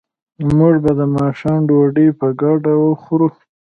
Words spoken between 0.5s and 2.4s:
موږ به د ماښام ډوډۍ په